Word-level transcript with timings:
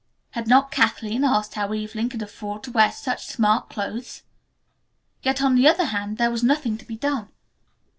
Had 0.31 0.47
not 0.47 0.71
Kathleen 0.71 1.23
asked 1.23 1.53
how 1.53 1.71
Evelyn 1.71 2.09
could 2.09 2.23
afford 2.23 2.63
to 2.63 2.71
wear 2.71 2.91
such 2.91 3.27
smart 3.27 3.69
clothes? 3.69 4.23
Yet 5.21 5.43
on 5.43 5.53
the 5.53 5.67
other 5.67 5.85
hand, 5.85 6.17
there 6.17 6.31
was 6.31 6.43
nothing 6.43 6.75
to 6.79 6.85
be 6.87 6.95
done. 6.97 7.29